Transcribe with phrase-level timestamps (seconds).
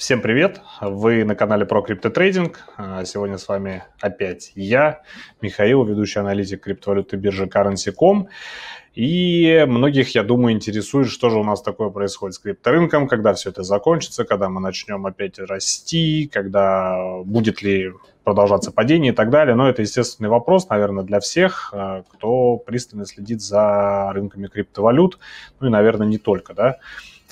[0.00, 0.62] Всем привет!
[0.80, 2.60] Вы на канале про криптотрейдинг.
[2.78, 5.02] А, сегодня с вами опять я,
[5.42, 8.28] Михаил, ведущий аналитик криптовалюты биржи Currency.com.
[8.94, 13.50] И многих, я думаю, интересует, что же у нас такое происходит с крипторынком, когда все
[13.50, 17.92] это закончится, когда мы начнем опять расти, когда будет ли
[18.24, 19.54] продолжаться падение и так далее.
[19.54, 25.18] Но это естественный вопрос, наверное, для всех, а, кто пристально следит за рынками криптовалют,
[25.60, 26.78] ну и, наверное, не только, да.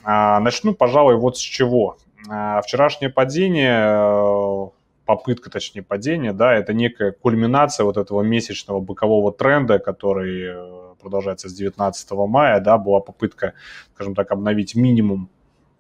[0.05, 1.97] А, начну, пожалуй, вот с чего.
[2.27, 4.69] А, вчерашнее падение, э,
[5.05, 11.49] попытка, точнее, падения, да, это некая кульминация вот этого месячного бокового тренда, который э, продолжается
[11.49, 13.55] с 19 мая, да, была попытка,
[13.95, 15.31] скажем так, обновить минимум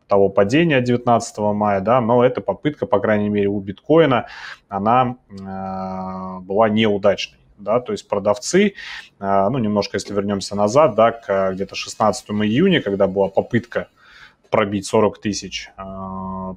[0.06, 4.28] того падения 19 мая, да, но эта попытка, по крайней мере, у биткоина,
[4.68, 8.74] она э, была неудачной да, то есть продавцы,
[9.18, 13.88] э, ну, немножко, если вернемся назад, да, к где-то 16 июня, когда была попытка
[14.50, 15.70] пробить 40 тысяч.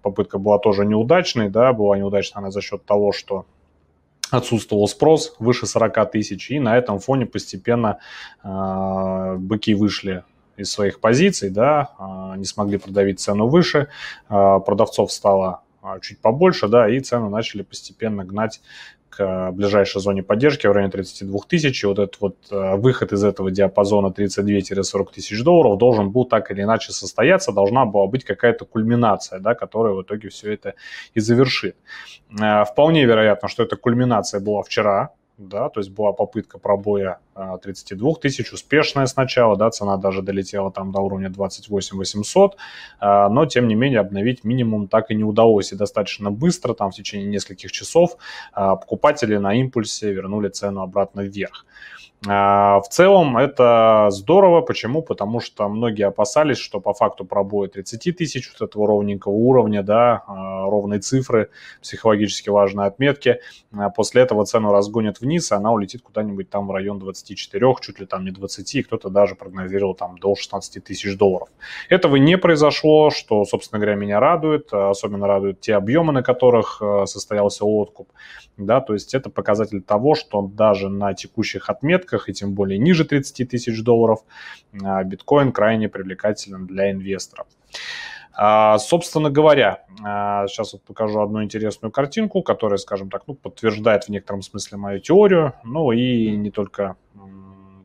[0.02, 3.45] Попытка была тоже неудачной, да, была неудачной она за счет того, что
[4.31, 8.00] отсутствовал спрос выше 40 тысяч, и на этом фоне постепенно
[8.44, 10.23] э, быки вышли
[10.58, 13.90] из своих позиций, да, э, не смогли продавить цену выше,
[14.30, 15.62] э, продавцов стало
[16.02, 18.62] чуть побольше, да, и цены начали постепенно гнать
[19.12, 21.84] к ближайшей зоне поддержки в районе 32 тысяч.
[21.84, 26.50] И вот этот вот э, выход из этого диапазона 32-40 тысяч долларов должен был так
[26.52, 30.73] или иначе состояться, должна была быть какая-то кульминация, да, которая в итоге все это
[31.14, 31.76] и завершит.
[32.40, 38.12] Э, вполне вероятно, что эта кульминация была вчера, да, то есть была попытка пробоя 32
[38.12, 42.58] а, тысяч, успешная сначала, да, цена даже долетела там до уровня 28 800,
[43.00, 46.92] а, но тем не менее обновить минимум так и не удалось, и достаточно быстро, там
[46.92, 48.18] в течение нескольких часов
[48.54, 51.66] а, покупатели на импульсе вернули цену обратно вверх.
[52.24, 54.62] В целом это здорово.
[54.62, 55.02] Почему?
[55.02, 60.24] Потому что многие опасались, что по факту пробоя 30 тысяч вот этого ровненького уровня, да,
[60.28, 61.50] ровной цифры,
[61.82, 63.40] психологически важной отметки,
[63.96, 68.06] после этого цену разгонят вниз, и она улетит куда-нибудь там в район 24, чуть ли
[68.06, 71.50] там не 20, кто-то даже прогнозировал там до 16 тысяч долларов.
[71.90, 74.74] Этого не произошло, что, собственно говоря, меня радует.
[74.74, 78.09] Особенно радуют те объемы, на которых состоялся откуп.
[78.58, 82.80] Да, то есть это показатель того, что даже на текущих отметках отметках, и тем более
[82.80, 84.20] ниже 30 тысяч долларов,
[84.84, 87.48] а, биткоин крайне привлекателен для инвесторов.
[88.44, 89.85] А, собственно говоря,
[90.47, 94.79] сейчас а, вот покажу одну интересную картинку, которая, скажем так, ну, подтверждает в некотором смысле
[94.79, 96.96] мою теорию, ну и не только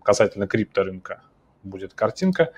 [0.03, 1.21] касательно крипторынка
[1.63, 2.53] будет картинка.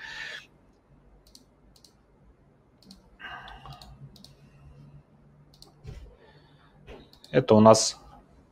[7.32, 8.00] Это у нас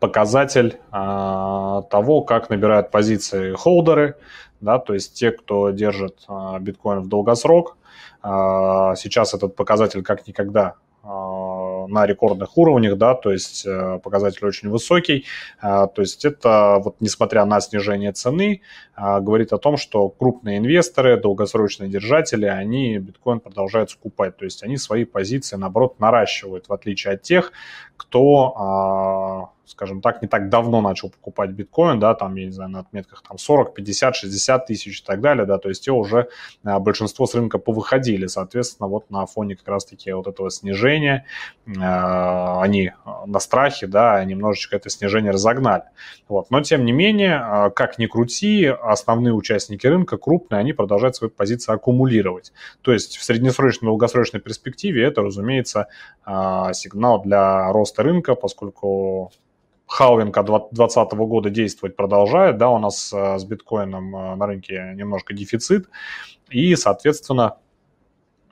[0.01, 4.17] показатель а, того, как набирают позиции холдеры,
[4.61, 7.77] да, то есть те, кто держит а, биткоин в долгосрок.
[8.23, 14.45] А, сейчас этот показатель как никогда а, на рекордных уровнях, да, то есть э, показатель
[14.45, 15.25] очень высокий.
[15.61, 18.63] А, то есть это, вот несмотря на снижение цены,
[18.97, 24.37] говорит о том, что крупные инвесторы, долгосрочные держатели, они биткоин продолжают скупать.
[24.37, 27.53] То есть они свои позиции, наоборот, наращивают, в отличие от тех,
[27.97, 32.81] кто скажем так, не так давно начал покупать биткоин, да, там, я не знаю, на
[32.81, 36.29] отметках там 40, 50, 60 тысяч и так далее, да, то есть те уже
[36.65, 41.27] а, большинство с рынка повыходили, соответственно, вот на фоне как раз-таки вот этого снижения
[41.79, 42.93] а, они
[43.27, 45.85] на страхе, да, немножечко это снижение разогнали,
[46.29, 51.17] вот, но тем не менее, а, как ни крути, основные участники рынка, крупные, они продолжают
[51.17, 52.53] свои позиции аккумулировать,
[52.83, 55.89] то есть в среднесрочной, долгосрочной перспективе это, разумеется,
[56.25, 59.33] сигнал для роста рынка, поскольку
[59.87, 64.93] халвинг от 2020 года действовать продолжает, да, у нас э, с биткоином э, на рынке
[64.95, 65.89] немножко дефицит,
[66.51, 67.59] и, соответственно,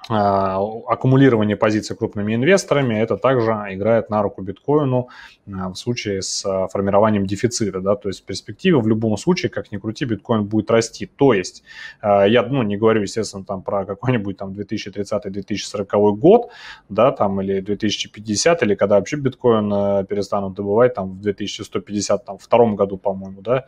[0.09, 5.09] аккумулирование позиций крупными инвесторами, это также играет на руку биткоину
[5.51, 9.49] а, в случае с а, формированием дефицита, да, то есть в перспективе в любом случае,
[9.49, 11.63] как ни крути, биткоин будет расти, то есть
[12.03, 16.51] я, ну, не говорю, естественно, там про какой-нибудь там 2030-2040 год,
[16.91, 23.41] да, там, или 2050, или когда вообще биткоин перестанут добывать, там, в 2152 году, по-моему,
[23.41, 23.65] да,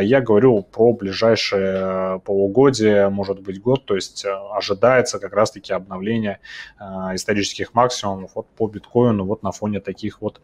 [0.00, 6.38] я говорю про ближайшие полугодие, может быть, год, то есть ожидается как раз-таки обновление
[6.78, 6.84] э,
[7.14, 10.40] исторических максимумов вот по биткоину вот на фоне таких вот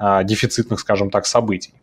[0.00, 1.74] э, дефицитных, скажем так, событий.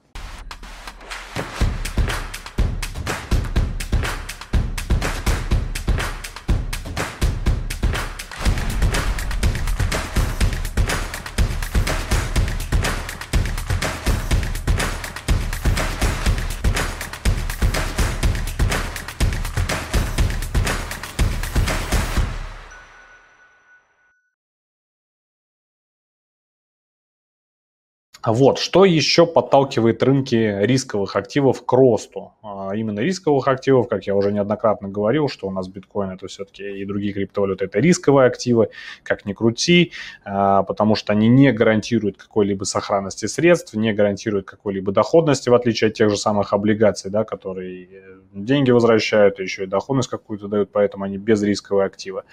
[28.26, 32.34] Вот, что еще подталкивает рынки рисковых активов к росту?
[32.44, 36.64] А, именно рисковых активов, как я уже неоднократно говорил, что у нас биткоин это все-таки
[36.64, 38.70] и другие криптовалюты это рисковые активы,
[39.04, 39.94] как ни крути,
[40.26, 45.88] а, потому что они не гарантируют какой-либо сохранности средств, не гарантируют какой-либо доходности, в отличие
[45.88, 47.88] от тех же самых облигаций, да, которые
[48.34, 52.24] деньги возвращают, еще и доходность какую-то дают, поэтому они безрисковые активы.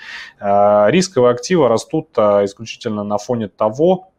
[0.41, 4.11] А, рисковые активы растут исключительно на фоне того,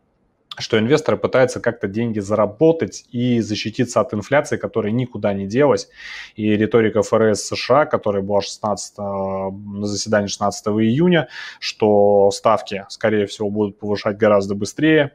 [0.57, 5.89] что инвесторы пытаются как-то деньги заработать и защититься от инфляции, которая никуда не делась.
[6.35, 11.27] И риторика ФРС США, которая была 16, на заседании 16 июня,
[11.59, 15.11] что ставки, скорее всего, будут повышать гораздо быстрее,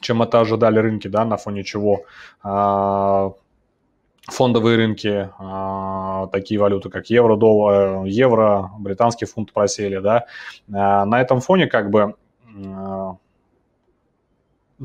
[0.00, 2.04] чем это ожидали рынки, да, на фоне чего
[2.42, 3.32] а,
[4.26, 10.26] фондовые рынки, а, такие валюты, как евро, доллар, евро, британский фунт просели, да,
[10.72, 12.14] а, на этом фоне как бы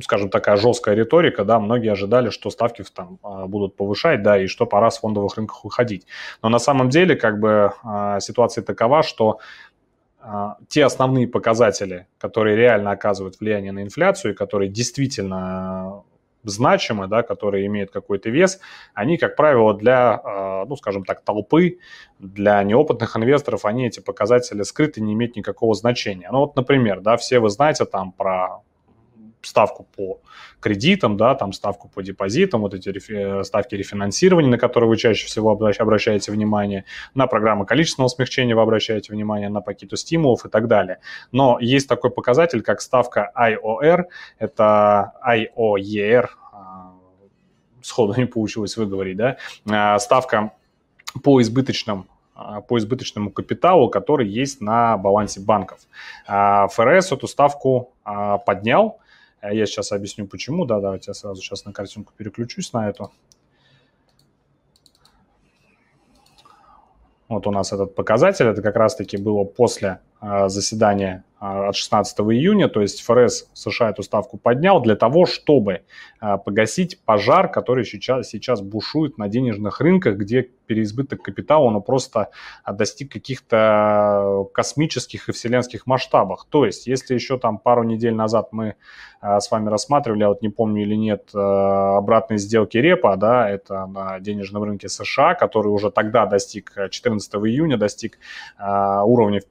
[0.04, 4.48] скажем, такая жесткая риторика, да, многие ожидали, что ставки там а, будут повышать, да, и
[4.48, 6.06] что пора с фондовых рынков выходить.
[6.42, 9.40] Но на самом деле, как бы, а, ситуация такова, что
[10.20, 16.04] а, те основные показатели, которые реально оказывают влияние на инфляцию, которые действительно
[16.44, 18.62] значимы, да, которые имеют какой-то вес,
[18.94, 21.80] они, как правило, для, ну, скажем так, толпы,
[22.18, 26.30] для неопытных инвесторов, они эти показатели скрыты, не имеют никакого значения.
[26.32, 28.62] Ну вот, например, да, все вы знаете там про
[29.42, 30.20] ставку по
[30.60, 35.26] кредитам, да, там ставку по депозитам, вот эти рефи- ставки рефинансирования, на которые вы чаще
[35.28, 40.68] всего обращаете внимание, на программы количественного смягчения вы обращаете внимание, на пакеты стимулов и так
[40.68, 41.00] далее.
[41.32, 44.06] Но есть такой показатель, как ставка IOR,
[44.38, 46.94] это IOER, а,
[47.82, 49.38] сходу не получилось выговорить, да,
[49.70, 50.52] а, ставка
[51.24, 55.80] по избыточным а, по избыточному капиталу, который есть на балансе банков.
[56.26, 57.94] ФРС эту ставку
[58.46, 59.00] поднял,
[59.42, 60.66] я сейчас объясню, почему.
[60.66, 63.12] Да, давайте я сразу сейчас на картинку переключусь на эту.
[67.28, 72.20] Вот у нас этот показатель, это как раз-таки было после э, заседания а, от 16
[72.20, 75.84] июня, то есть ФРС США эту ставку поднял для того, чтобы
[76.20, 82.30] а, погасить пожар, который сейчас, сейчас бушует на денежных рынках, где переизбыток капитала, он просто
[82.70, 86.46] достиг каких-то космических и вселенских масштабах.
[86.50, 88.76] То есть, если еще там пару недель назад мы
[89.22, 93.86] а, с вами рассматривали, я вот не помню или нет, обратные сделки репа, да, это
[93.86, 98.20] на денежном рынке США, который уже тогда достиг, 14 июня достиг
[98.60, 99.46] уровня в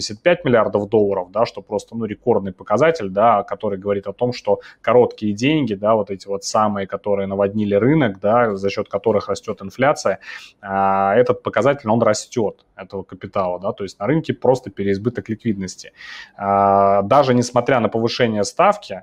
[0.00, 4.32] 585 миллиардов долларов, долларов, да, что просто, ну, рекордный показатель, да, который говорит о том,
[4.32, 9.28] что короткие деньги, да, вот эти вот самые, которые наводнили рынок, да, за счет которых
[9.28, 10.18] растет инфляция,
[10.60, 15.92] а, этот показатель, он растет, этого капитала, да, то есть на рынке просто переизбыток ликвидности.
[16.36, 19.02] А, даже несмотря на повышение ставки,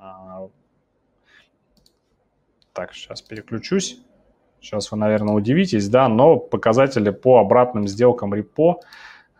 [0.00, 0.48] а,
[2.72, 4.00] так, сейчас переключусь.
[4.60, 8.80] Сейчас вы, наверное, удивитесь, да, но показатели по обратным сделкам репо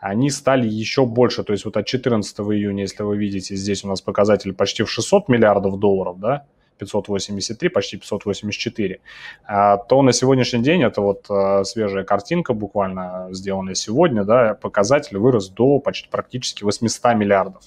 [0.01, 1.45] они стали еще больше.
[1.45, 4.91] То есть вот от 14 июня, если вы видите, здесь у нас показатель почти в
[4.91, 6.47] 600 миллиардов долларов, да,
[6.79, 9.01] 583, почти 584,
[9.45, 15.19] а, то на сегодняшний день, это вот а, свежая картинка, буквально сделанная сегодня, да, показатель
[15.19, 17.65] вырос до почти практически 800 миллиардов.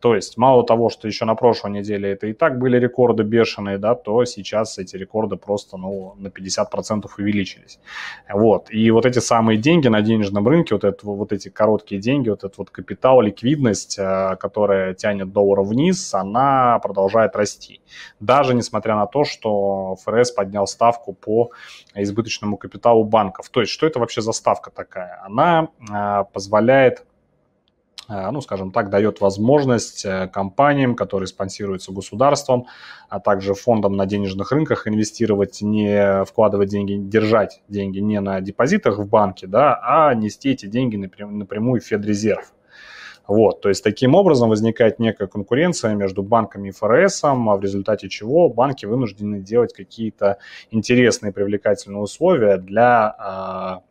[0.00, 3.76] То есть мало того, что еще на прошлой неделе это и так были рекорды бешеные,
[3.76, 7.78] да, то сейчас эти рекорды просто ну, на 50% увеличились.
[8.32, 8.70] Вот.
[8.70, 12.44] И вот эти самые деньги на денежном рынке, вот, это, вот эти короткие деньги, вот
[12.44, 17.80] этот вот капитал, ликвидность, э, которая тянет доллар вниз, она продолжает расти.
[18.20, 21.50] Даже несмотря на то, что ФРС поднял ставку по
[21.94, 23.50] избыточному капиталу банков.
[23.50, 25.20] То есть что это вообще за ставка такая?
[25.24, 27.04] Она э, позволяет
[28.10, 32.66] ну, скажем так, дает возможность э, компаниям, которые спонсируются государством,
[33.08, 38.98] а также фондам на денежных рынках инвестировать, не вкладывать деньги, держать деньги не на депозитах
[38.98, 42.52] в банке, да, а нести эти деньги напрямую в Федрезерв.
[43.30, 48.08] Вот, то есть таким образом возникает некая конкуренция между банками и ФРС, а в результате
[48.08, 50.38] чего банки вынуждены делать какие-то
[50.72, 53.82] интересные привлекательные условия для а,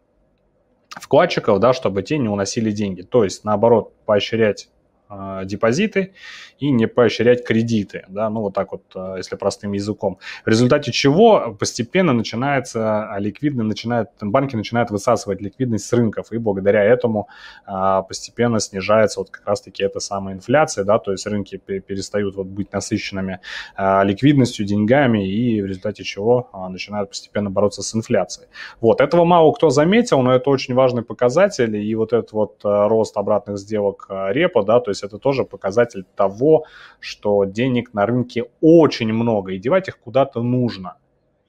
[0.96, 3.02] вкладчиков, да, чтобы те не уносили деньги.
[3.02, 4.70] То есть, наоборот, поощрять
[5.10, 6.14] э, депозиты
[6.60, 10.20] и не поощрять кредиты, да, ну вот так вот, э, если простым языком.
[10.46, 16.38] В результате чего постепенно начинается а, ликвидно, начинает, банки начинают высасывать ликвидность с рынков, и
[16.38, 17.28] благодаря этому
[17.66, 22.48] а, постепенно снижается вот как раз-таки эта самая инфляция, да, то есть рынки перестают вот
[22.48, 23.40] быть насыщенными
[23.76, 28.48] а, ликвидностью, деньгами, и в результате чего начинают постепенно бороться с инфляцией.
[28.82, 33.18] Вот, этого мало кто заметил, но это очень важный показатель, и вот этот вот рост
[33.18, 36.66] обратных сделок репо, да, то есть есть это тоже показатель того,
[37.00, 40.98] что денег на рынке очень много, и девать их куда-то нужно.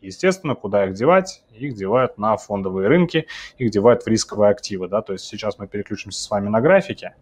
[0.00, 1.42] Естественно, куда их девать?
[1.52, 3.26] Их девают на фондовые рынки,
[3.59, 4.88] их девают в рисковые активы.
[4.88, 5.02] Да?
[5.02, 7.12] То есть сейчас мы переключимся с вами на графики.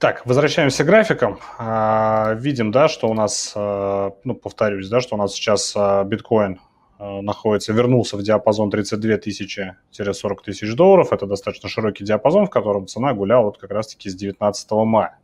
[0.00, 1.38] Так, возвращаемся к графикам.
[1.56, 6.04] А, видим, да, что у нас, а, ну, повторюсь, да, что у нас сейчас а,
[6.04, 6.60] биткоин
[6.98, 11.12] находится, вернулся в диапазон 32 тысячи-40 тысяч долларов.
[11.12, 15.18] Это достаточно широкий диапазон, в котором цена гуляла вот как раз-таки с 19 мая.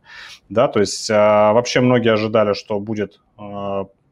[0.49, 3.19] Да, то есть вообще многие ожидали, что будет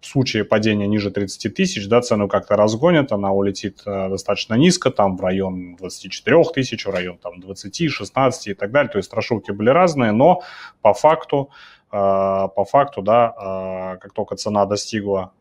[0.01, 4.89] в случае падения ниже 30 тысяч, да, цену как-то разгонят, она улетит э, достаточно низко,
[4.89, 8.91] там в район 24 тысяч, в район там 20, 16 и так далее.
[8.91, 10.41] То есть страшилки были разные, но
[10.81, 11.51] по факту,
[11.91, 15.33] э, по факту, да, э, как только цена достигла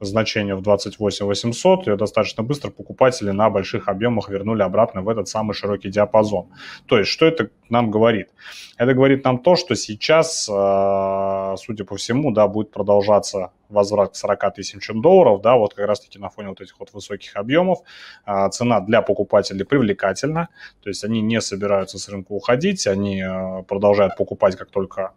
[0.00, 5.28] значение в 28 800, ее достаточно быстро покупатели на больших объемах вернули обратно в этот
[5.28, 6.48] самый широкий диапазон.
[6.86, 8.28] То есть, что это нам говорит?
[8.78, 14.16] Это говорит нам то, что сейчас, э, судя по всему, да, будет продолжаться возврат к
[14.16, 17.80] 40 тысячам долларов, да, вот как раз-таки на фоне вот этих вот высоких объемов
[18.26, 20.48] э, цена для покупателей привлекательна,
[20.82, 25.12] то есть они не собираются с рынка уходить, они э, продолжают покупать, как только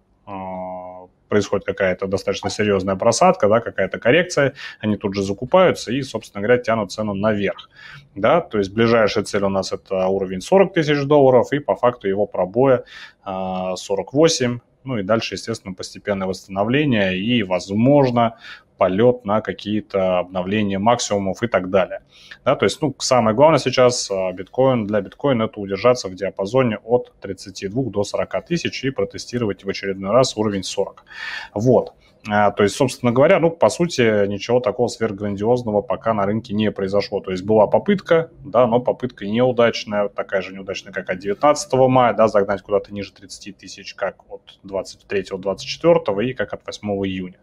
[1.28, 6.62] происходит какая-то достаточно серьезная просадка, да, какая-то коррекция, они тут же закупаются и, собственно говоря,
[6.62, 7.70] тянут цену наверх.
[8.16, 8.42] Да?
[8.42, 12.26] То есть ближайшая цель у нас это уровень 40 тысяч долларов и по факту его
[12.26, 12.84] пробоя
[13.26, 18.38] 48 а, ну и дальше, естественно, постепенное восстановление и, возможно,
[18.84, 22.02] полет на какие-то обновления максимумов и так далее.
[22.44, 26.80] Да, то есть, ну, самое главное сейчас а, биткоин, для биткоина это удержаться в диапазоне
[26.84, 31.06] от 32 до 40 тысяч и протестировать в очередной раз уровень 40.
[31.54, 31.94] Вот.
[32.30, 36.70] А, то есть, собственно говоря, ну, по сути, ничего такого сверхграндиозного пока на рынке не
[36.70, 37.22] произошло.
[37.22, 42.14] То есть была попытка, да, но попытка неудачная, такая же неудачная, как от 19 мая,
[42.14, 47.40] да, загнать куда-то ниже 30 тысяч, как от 23-24 и как от 8 июня.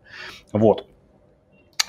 [0.53, 0.87] Вот.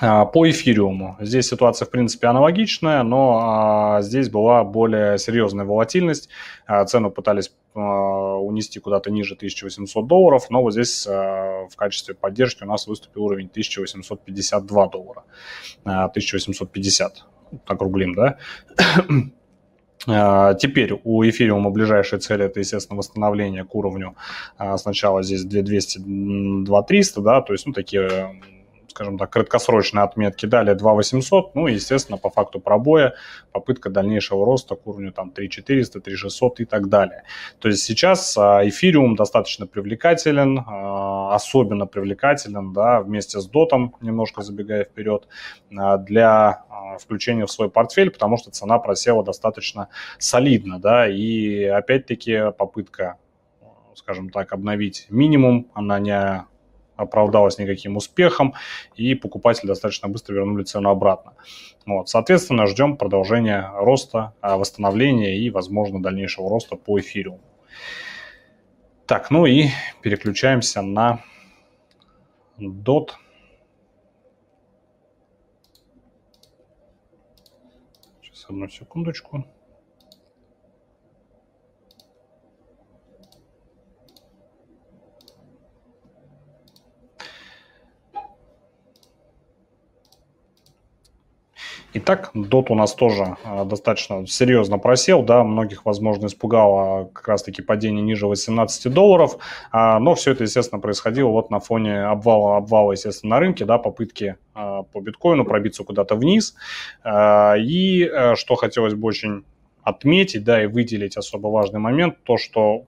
[0.00, 1.16] А, по эфириуму.
[1.20, 6.28] Здесь ситуация, в принципе, аналогичная, но а, здесь была более серьезная волатильность.
[6.66, 12.66] А, цену пытались унести куда-то ниже 1800 долларов, но вот здесь в качестве поддержки у
[12.66, 15.24] нас выступил уровень 1852 доллара.
[15.84, 17.24] А, 1850,
[17.66, 18.36] округлим, да?
[20.58, 24.16] Теперь у эфириума ближайшая цель это, естественно, восстановление к уровню
[24.76, 26.00] сначала здесь 2200,
[26.64, 28.34] 2300, да, то есть, ну, такие
[28.92, 30.44] скажем так, краткосрочные отметки.
[30.44, 33.14] Далее 2800, ну естественно, по факту пробоя,
[33.50, 37.22] попытка дальнейшего роста к уровню там 3400, 3600 и так далее.
[37.58, 44.42] То есть сейчас а, эфириум достаточно привлекателен, а, особенно привлекателен, да, вместе с дотом, немножко
[44.42, 45.26] забегая вперед,
[45.74, 46.64] а, для
[47.00, 53.16] включения в свой портфель, потому что цена просела достаточно солидно, да, и опять-таки попытка
[53.94, 56.46] скажем так, обновить минимум, она не
[56.96, 58.54] оправдалось никаким успехом,
[58.94, 61.34] и покупатели достаточно быстро вернули цену обратно.
[61.86, 67.40] Вот, соответственно, ждем продолжения роста, а, восстановления и, возможно, дальнейшего роста по эфиру.
[69.06, 69.68] Так, ну и
[70.00, 71.22] переключаемся на
[72.58, 73.10] DOT.
[78.22, 79.44] Сейчас одну секундочку.
[92.04, 97.62] Итак, DOT у нас тоже а, достаточно серьезно просел, да, многих, возможно, испугало как раз-таки
[97.62, 99.38] падение ниже 18 долларов,
[99.70, 103.78] а, но все это, естественно, происходило вот на фоне обвала, обвала, естественно, на рынке, да,
[103.78, 106.56] попытки а, по биткоину пробиться куда-то вниз,
[107.06, 109.44] и что хотелось бы очень
[109.84, 112.84] отметить, да, и выделить особо важный момент, то, что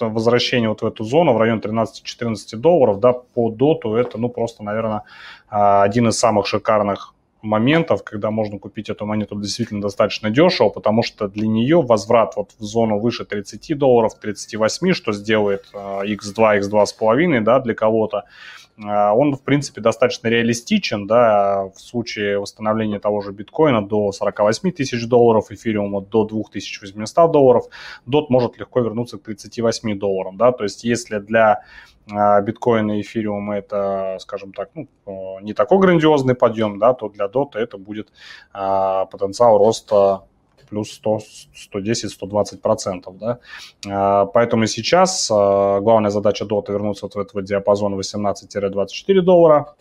[0.00, 4.64] возвращение вот в эту зону в район 13-14 долларов, да, по доту, это, ну, просто,
[4.64, 5.02] наверное,
[5.48, 7.13] один из самых шикарных
[7.44, 12.52] моментов, когда можно купить эту монету действительно достаточно дешево, потому что для нее возврат вот
[12.58, 18.24] в зону выше 30 долларов, 38, что сделает x2, x2,5 да, для кого-то,
[18.76, 25.06] он, в принципе, достаточно реалистичен, да, в случае восстановления того же биткоина до 48 тысяч
[25.06, 27.66] долларов, эфириума до 2800 долларов,
[28.06, 31.62] дот может легко вернуться к 38 долларам, да, то есть если для
[32.10, 34.88] а, биткоина и эфириума это, скажем так, ну,
[35.40, 38.12] не такой грандиозный подъем, да, то для дота это будет
[38.52, 40.24] а, потенциал роста
[40.68, 41.20] плюс 100,
[41.54, 43.38] 110, 120 процентов, да.
[43.88, 49.74] А, поэтому сейчас а, главная задача дота вернуться вот в этот диапазон 18-24 доллара,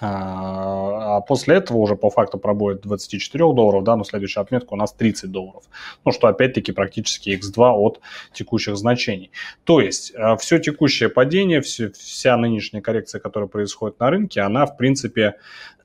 [0.00, 4.76] А, а после этого уже по факту пробоит 24 долларов, да, но следующая отметка у
[4.76, 5.62] нас 30 долларов.
[6.04, 8.00] Ну, что опять-таки практически x2 от
[8.32, 9.30] текущих значений.
[9.64, 14.76] То есть все текущее падение, все, вся нынешняя коррекция, которая происходит на рынке, она, в
[14.76, 15.34] принципе,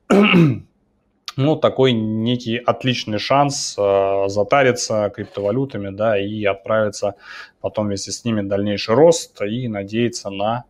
[1.39, 7.15] ну, такой некий отличный шанс э, затариться криптовалютами, да, и отправиться
[7.62, 10.65] потом вместе с ними дальнейший рост и надеяться на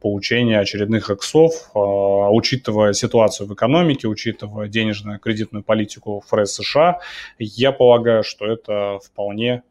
[0.00, 6.98] получения очередных иксов, а, учитывая ситуацию в экономике, учитывая денежную кредитную политику ФРС США,
[7.38, 9.62] я полагаю, что это вполне,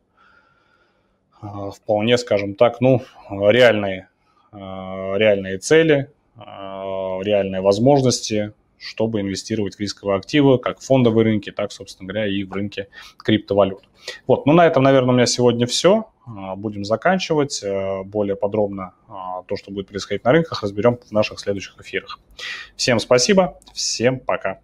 [1.41, 4.07] а, вполне, скажем так, ну, реальные,
[4.53, 11.71] а, реальные цели, реальные возможности, чтобы инвестировать в рисковые активы, как в фондовые рынки, так,
[11.71, 13.83] собственно говоря, и в рынке криптовалют.
[14.25, 16.07] Вот, ну на этом, наверное, у меня сегодня все.
[16.25, 17.61] А, будем заканчивать.
[17.63, 22.19] Э, более подробно а, то, что будет происходить на рынках, разберем в наших следующих эфирах.
[22.75, 24.59] Всем спасибо, всем пока.